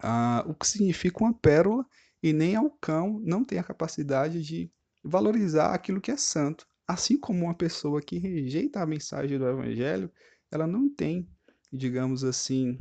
ah, 0.00 0.44
o 0.46 0.54
que 0.54 0.66
significa 0.66 1.22
uma 1.22 1.32
pérola, 1.32 1.86
e 2.22 2.32
nem 2.32 2.56
ao 2.56 2.70
cão 2.70 3.20
não 3.22 3.44
tem 3.44 3.58
a 3.58 3.64
capacidade 3.64 4.42
de 4.42 4.70
valorizar 5.02 5.74
aquilo 5.74 6.00
que 6.00 6.10
é 6.10 6.16
santo. 6.16 6.66
Assim 6.86 7.18
como 7.18 7.44
uma 7.44 7.54
pessoa 7.54 8.00
que 8.00 8.18
rejeita 8.18 8.80
a 8.80 8.86
mensagem 8.86 9.38
do 9.38 9.46
Evangelho, 9.46 10.10
ela 10.50 10.66
não 10.66 10.88
tem 10.88 11.28
digamos 11.74 12.22
assim, 12.22 12.78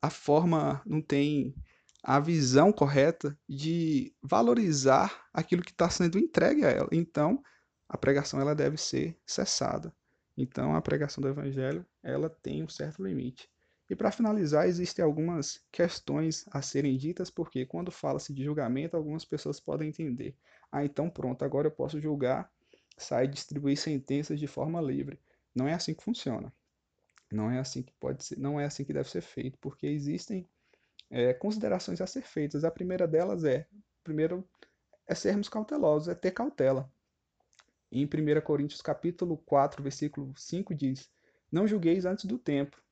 a 0.00 0.08
forma 0.08 0.80
não 0.86 1.02
tem 1.02 1.54
a 2.02 2.18
visão 2.18 2.72
correta 2.72 3.38
de 3.48 4.12
valorizar 4.20 5.26
aquilo 5.32 5.62
que 5.62 5.70
está 5.70 5.88
sendo 5.88 6.18
entregue 6.18 6.64
a 6.64 6.70
ela. 6.70 6.88
Então, 6.90 7.42
a 7.88 7.96
pregação 7.96 8.40
ela 8.40 8.54
deve 8.54 8.76
ser 8.76 9.16
cessada. 9.24 9.94
Então, 10.36 10.74
a 10.74 10.82
pregação 10.82 11.22
do 11.22 11.28
evangelho 11.28 11.86
ela 12.02 12.28
tem 12.28 12.62
um 12.62 12.68
certo 12.68 13.02
limite. 13.02 13.48
E 13.88 13.94
para 13.94 14.10
finalizar, 14.10 14.66
existem 14.66 15.04
algumas 15.04 15.62
questões 15.70 16.46
a 16.50 16.62
serem 16.62 16.96
ditas, 16.96 17.30
porque 17.30 17.66
quando 17.66 17.90
fala-se 17.90 18.32
de 18.32 18.42
julgamento, 18.42 18.96
algumas 18.96 19.24
pessoas 19.24 19.60
podem 19.60 19.90
entender: 19.90 20.34
ah, 20.72 20.84
então 20.84 21.10
pronto, 21.10 21.44
agora 21.44 21.66
eu 21.66 21.70
posso 21.70 22.00
julgar, 22.00 22.50
sair 22.96 23.26
e 23.26 23.32
distribuir 23.32 23.76
sentenças 23.76 24.40
de 24.40 24.46
forma 24.46 24.80
livre. 24.80 25.20
Não 25.54 25.68
é 25.68 25.74
assim 25.74 25.94
que 25.94 26.02
funciona. 26.02 26.52
Não 27.30 27.50
é 27.50 27.58
assim 27.58 27.82
que 27.82 27.92
pode 28.00 28.24
ser, 28.24 28.38
não 28.38 28.58
é 28.58 28.64
assim 28.64 28.84
que 28.84 28.92
deve 28.92 29.10
ser 29.10 29.20
feito, 29.20 29.58
porque 29.58 29.86
existem 29.86 30.48
é, 31.12 31.34
considerações 31.34 32.00
a 32.00 32.06
ser 32.06 32.22
feitas. 32.22 32.64
A 32.64 32.70
primeira 32.70 33.06
delas 33.06 33.44
é, 33.44 33.66
primeiro, 34.02 34.48
é 35.06 35.14
sermos 35.14 35.48
cautelosos, 35.48 36.08
é 36.08 36.14
ter 36.14 36.30
cautela. 36.30 36.90
Em 37.92 38.06
1 38.06 38.40
Coríntios 38.40 38.80
capítulo 38.80 39.36
4, 39.36 39.82
versículo 39.82 40.32
5 40.34 40.74
diz: 40.74 41.10
Não 41.52 41.68
julgueis 41.68 42.06
antes 42.06 42.24
do 42.24 42.38
tempo, 42.38 42.82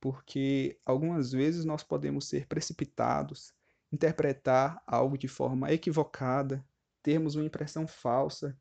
porque 0.00 0.78
algumas 0.86 1.32
vezes 1.32 1.64
nós 1.64 1.82
podemos 1.82 2.28
ser 2.28 2.46
precipitados, 2.46 3.52
interpretar 3.92 4.80
algo 4.86 5.18
de 5.18 5.26
forma 5.26 5.72
equivocada, 5.72 6.64
termos 7.02 7.34
uma 7.34 7.44
impressão 7.44 7.88
falsa, 7.88 8.56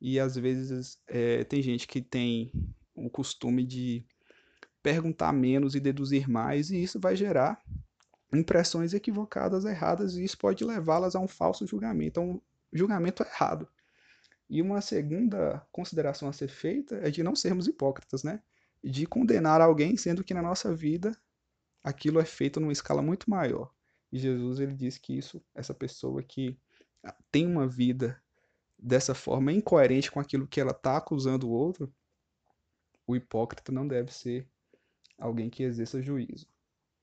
e 0.00 0.18
às 0.18 0.34
vezes 0.34 1.00
é, 1.06 1.44
tem 1.44 1.62
gente 1.62 1.86
que 1.86 2.02
tem 2.02 2.50
o 2.96 3.08
costume 3.08 3.64
de 3.64 4.04
perguntar 4.82 5.32
menos 5.32 5.76
e 5.76 5.80
deduzir 5.80 6.28
mais, 6.28 6.70
e 6.70 6.82
isso 6.82 6.98
vai 6.98 7.14
gerar 7.14 7.62
impressões 8.36 8.94
equivocadas, 8.94 9.64
erradas, 9.64 10.16
e 10.16 10.24
isso 10.24 10.38
pode 10.38 10.64
levá-las 10.64 11.14
a 11.14 11.20
um 11.20 11.28
falso 11.28 11.66
julgamento, 11.66 12.20
a 12.20 12.22
um 12.22 12.40
julgamento 12.72 13.22
errado. 13.22 13.68
E 14.48 14.60
uma 14.60 14.80
segunda 14.80 15.66
consideração 15.72 16.28
a 16.28 16.32
ser 16.32 16.48
feita 16.48 16.96
é 16.96 17.10
de 17.10 17.22
não 17.22 17.34
sermos 17.34 17.66
hipócritas, 17.66 18.22
né? 18.22 18.42
De 18.82 19.06
condenar 19.06 19.60
alguém, 19.60 19.96
sendo 19.96 20.22
que 20.22 20.34
na 20.34 20.42
nossa 20.42 20.74
vida 20.74 21.16
aquilo 21.82 22.20
é 22.20 22.24
feito 22.24 22.60
numa 22.60 22.72
escala 22.72 23.02
muito 23.02 23.28
maior. 23.28 23.72
E 24.12 24.18
Jesus 24.18 24.60
ele 24.60 24.74
diz 24.74 24.98
que 24.98 25.16
isso, 25.16 25.42
essa 25.54 25.74
pessoa 25.74 26.22
que 26.22 26.58
tem 27.30 27.46
uma 27.46 27.66
vida 27.66 28.20
dessa 28.78 29.14
forma 29.14 29.52
incoerente 29.52 30.10
com 30.10 30.20
aquilo 30.20 30.46
que 30.46 30.60
ela 30.60 30.70
está 30.70 30.96
acusando 30.96 31.48
o 31.48 31.52
outro, 31.52 31.92
o 33.06 33.16
hipócrita 33.16 33.72
não 33.72 33.86
deve 33.86 34.12
ser 34.12 34.48
alguém 35.18 35.50
que 35.50 35.62
exerça 35.62 36.02
juízo. 36.02 36.46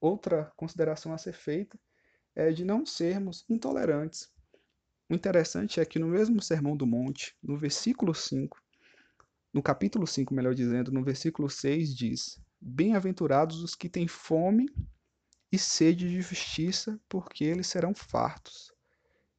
Outra 0.01 0.51
consideração 0.57 1.13
a 1.13 1.17
ser 1.19 1.33
feita 1.33 1.79
é 2.35 2.51
de 2.51 2.65
não 2.65 2.87
sermos 2.87 3.45
intolerantes. 3.47 4.31
O 5.07 5.13
interessante 5.13 5.79
é 5.79 5.85
que 5.85 5.99
no 5.99 6.07
mesmo 6.07 6.41
Sermão 6.41 6.75
do 6.75 6.87
Monte, 6.87 7.35
no 7.43 7.55
versículo 7.55 8.15
5, 8.15 8.59
no 9.53 9.61
capítulo 9.61 10.07
5, 10.07 10.33
melhor 10.33 10.55
dizendo, 10.55 10.91
no 10.91 11.03
versículo 11.03 11.47
6 11.51 11.95
diz: 11.95 12.41
Bem-aventurados 12.59 13.61
os 13.61 13.75
que 13.75 13.87
têm 13.87 14.07
fome 14.07 14.67
e 15.51 15.59
sede 15.59 16.09
de 16.09 16.19
justiça, 16.19 16.99
porque 17.07 17.43
eles 17.43 17.67
serão 17.67 17.93
fartos. 17.93 18.73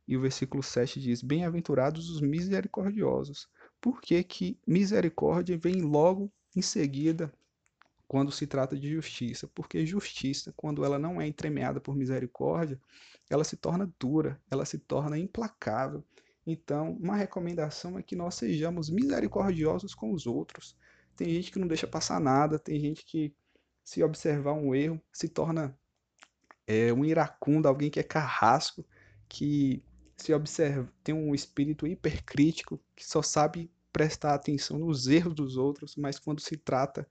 E 0.07 0.17
o 0.17 0.21
versículo 0.21 0.63
7 0.63 1.01
diz: 1.01 1.23
Bem-aventurados 1.23 2.09
os 2.09 2.21
misericordiosos, 2.21 3.49
porque 3.81 4.23
que 4.23 4.61
misericórdia 4.65 5.59
vem 5.59 5.83
logo 5.83 6.33
em 6.55 6.63
seguida 6.63 7.33
quando 8.13 8.31
se 8.31 8.47
trata 8.47 8.79
de 8.79 8.91
justiça, 8.91 9.49
porque 9.55 9.87
justiça, 9.87 10.53
quando 10.55 10.85
ela 10.85 10.99
não 10.99 11.19
é 11.19 11.27
entremeada 11.27 11.81
por 11.81 11.97
misericórdia, 11.97 12.79
ela 13.31 13.43
se 13.43 13.57
torna 13.57 13.91
dura, 13.99 14.39
ela 14.51 14.67
se 14.67 14.77
torna 14.77 15.19
implacável. 15.19 16.05
Então, 16.47 16.93
uma 17.01 17.17
recomendação 17.17 17.99
é 17.99 18.03
que 18.03 18.15
nós 18.15 18.35
sejamos 18.35 18.91
misericordiosos 18.91 19.95
com 19.95 20.13
os 20.13 20.27
outros. 20.27 20.77
Tem 21.17 21.27
gente 21.31 21.51
que 21.51 21.59
não 21.59 21.67
deixa 21.67 21.87
passar 21.87 22.21
nada, 22.21 22.59
tem 22.59 22.79
gente 22.79 23.03
que, 23.03 23.35
se 23.83 24.03
observar 24.03 24.53
um 24.53 24.75
erro, 24.75 25.01
se 25.11 25.27
torna 25.27 25.75
é, 26.67 26.93
um 26.93 27.07
iracundo, 27.07 27.67
alguém 27.67 27.89
que 27.89 27.99
é 27.99 28.03
carrasco, 28.03 28.85
que 29.27 29.83
se 30.19 30.35
observa, 30.35 30.87
tem 31.03 31.15
um 31.15 31.35
espírito 31.35 31.87
hipercrítico, 31.87 32.79
que 32.95 33.07
só 33.07 33.23
sabe 33.23 33.71
prestar 33.91 34.35
atenção 34.35 34.79
nos 34.81 35.07
erros 35.07 35.33
dos 35.33 35.57
outros, 35.57 35.97
mas 35.97 36.19
quando 36.19 36.43
se 36.43 36.59
trata 36.59 37.09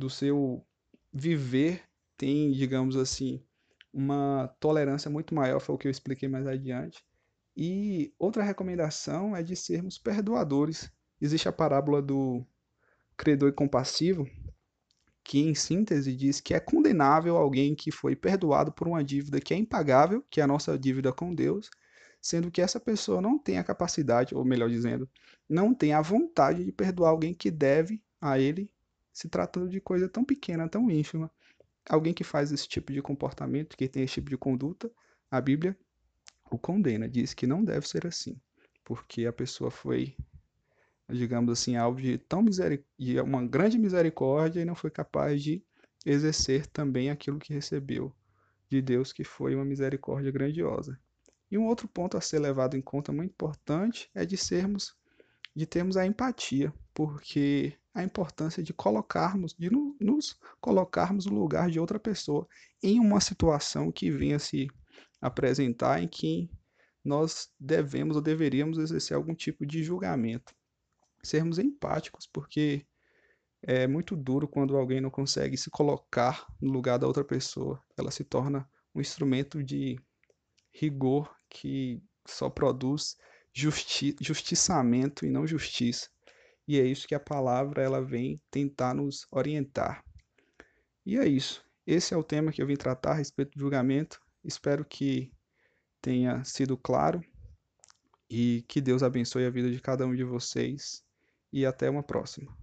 do 0.00 0.10
seu 0.10 0.66
viver, 1.12 1.82
tem, 2.16 2.50
digamos 2.50 2.96
assim, 2.96 3.42
uma 3.92 4.48
tolerância 4.58 5.10
muito 5.10 5.34
maior, 5.34 5.60
foi 5.60 5.74
o 5.74 5.78
que 5.78 5.86
eu 5.86 5.90
expliquei 5.90 6.28
mais 6.28 6.46
adiante. 6.46 7.04
E 7.56 8.12
outra 8.18 8.42
recomendação 8.42 9.36
é 9.36 9.42
de 9.42 9.54
sermos 9.54 9.98
perdoadores. 9.98 10.90
Existe 11.20 11.48
a 11.48 11.52
parábola 11.52 12.00
do 12.00 12.44
credor 13.16 13.52
compassivo, 13.52 14.26
que 15.22 15.40
em 15.40 15.54
síntese 15.54 16.16
diz 16.16 16.40
que 16.40 16.54
é 16.54 16.60
condenável 16.60 17.36
alguém 17.36 17.74
que 17.74 17.90
foi 17.90 18.16
perdoado 18.16 18.72
por 18.72 18.88
uma 18.88 19.04
dívida 19.04 19.40
que 19.40 19.52
é 19.52 19.56
impagável, 19.56 20.24
que 20.30 20.40
é 20.40 20.44
a 20.44 20.46
nossa 20.46 20.78
dívida 20.78 21.12
com 21.12 21.34
Deus, 21.34 21.70
sendo 22.20 22.50
que 22.50 22.62
essa 22.62 22.80
pessoa 22.80 23.20
não 23.20 23.38
tem 23.38 23.58
a 23.58 23.64
capacidade, 23.64 24.34
ou 24.34 24.44
melhor 24.44 24.70
dizendo, 24.70 25.08
não 25.48 25.74
tem 25.74 25.92
a 25.92 26.00
vontade 26.00 26.64
de 26.64 26.72
perdoar 26.72 27.10
alguém 27.10 27.34
que 27.34 27.50
deve 27.50 28.02
a 28.20 28.38
ele, 28.38 28.70
se 29.12 29.28
tratando 29.28 29.68
de 29.68 29.80
coisa 29.80 30.08
tão 30.08 30.24
pequena, 30.24 30.68
tão 30.68 30.90
ínfima. 30.90 31.30
Alguém 31.88 32.14
que 32.14 32.24
faz 32.24 32.52
esse 32.52 32.68
tipo 32.68 32.92
de 32.92 33.02
comportamento, 33.02 33.76
que 33.76 33.88
tem 33.88 34.04
esse 34.04 34.14
tipo 34.14 34.30
de 34.30 34.36
conduta, 34.36 34.90
a 35.30 35.40
Bíblia 35.40 35.76
o 36.50 36.58
condena, 36.58 37.08
diz 37.08 37.32
que 37.32 37.46
não 37.46 37.64
deve 37.64 37.88
ser 37.88 38.06
assim, 38.06 38.36
porque 38.84 39.24
a 39.24 39.32
pessoa 39.32 39.70
foi, 39.70 40.16
digamos 41.08 41.52
assim, 41.52 41.76
alvo 41.76 42.00
de 42.00 42.18
tão 42.18 42.44
de 42.44 43.20
uma 43.20 43.46
grande 43.46 43.78
misericórdia 43.78 44.60
e 44.60 44.64
não 44.64 44.74
foi 44.74 44.90
capaz 44.90 45.42
de 45.42 45.62
exercer 46.04 46.66
também 46.66 47.10
aquilo 47.10 47.38
que 47.38 47.52
recebeu 47.52 48.12
de 48.68 48.82
Deus, 48.82 49.12
que 49.12 49.22
foi 49.22 49.54
uma 49.54 49.64
misericórdia 49.64 50.32
grandiosa. 50.32 50.98
E 51.50 51.58
um 51.58 51.66
outro 51.66 51.88
ponto 51.88 52.16
a 52.16 52.20
ser 52.20 52.38
levado 52.38 52.76
em 52.76 52.80
conta 52.80 53.12
muito 53.12 53.30
importante 53.30 54.10
é 54.14 54.24
de 54.24 54.36
sermos 54.36 54.96
de 55.54 55.66
termos 55.66 55.96
a 55.96 56.06
empatia, 56.06 56.72
porque 56.94 57.76
a 57.94 58.02
importância 58.02 58.62
de 58.62 58.72
colocarmos, 58.72 59.54
de 59.54 59.70
no, 59.70 59.96
nos 60.00 60.38
colocarmos 60.60 61.26
no 61.26 61.38
lugar 61.38 61.70
de 61.70 61.80
outra 61.80 61.98
pessoa 61.98 62.46
em 62.82 63.00
uma 63.00 63.20
situação 63.20 63.90
que 63.90 64.10
venha 64.10 64.38
se 64.38 64.68
apresentar 65.20 66.02
em 66.02 66.08
que 66.08 66.50
nós 67.04 67.50
devemos 67.58 68.16
ou 68.16 68.22
deveríamos 68.22 68.78
exercer 68.78 69.16
algum 69.16 69.34
tipo 69.34 69.66
de 69.66 69.82
julgamento. 69.82 70.54
Sermos 71.22 71.58
empáticos, 71.58 72.26
porque 72.26 72.86
é 73.62 73.86
muito 73.86 74.16
duro 74.16 74.48
quando 74.48 74.76
alguém 74.76 75.00
não 75.00 75.10
consegue 75.10 75.56
se 75.56 75.70
colocar 75.70 76.46
no 76.60 76.72
lugar 76.72 76.98
da 76.98 77.06
outra 77.06 77.24
pessoa. 77.24 77.82
Ela 77.96 78.10
se 78.10 78.24
torna 78.24 78.68
um 78.94 79.00
instrumento 79.00 79.62
de 79.62 79.98
rigor 80.72 81.34
que 81.48 82.02
só 82.26 82.48
produz 82.48 83.16
justi 83.52 84.14
justiçamento 84.20 85.26
e 85.26 85.30
não 85.30 85.46
justiça. 85.46 86.08
E 86.66 86.78
é 86.78 86.84
isso 86.84 87.08
que 87.08 87.14
a 87.14 87.20
palavra 87.20 87.82
ela 87.82 88.02
vem 88.02 88.40
tentar 88.50 88.94
nos 88.94 89.26
orientar. 89.30 90.04
E 91.04 91.16
é 91.16 91.26
isso. 91.26 91.64
Esse 91.86 92.14
é 92.14 92.16
o 92.16 92.22
tema 92.22 92.52
que 92.52 92.62
eu 92.62 92.66
vim 92.66 92.76
tratar 92.76 93.12
a 93.12 93.14
respeito 93.14 93.52
do 93.56 93.60
julgamento. 93.60 94.20
Espero 94.44 94.84
que 94.84 95.32
tenha 96.00 96.44
sido 96.44 96.76
claro 96.76 97.20
e 98.28 98.64
que 98.68 98.80
Deus 98.80 99.02
abençoe 99.02 99.44
a 99.44 99.50
vida 99.50 99.70
de 99.70 99.80
cada 99.80 100.06
um 100.06 100.14
de 100.14 100.22
vocês 100.22 101.02
e 101.52 101.66
até 101.66 101.90
uma 101.90 102.02
próxima. 102.02 102.56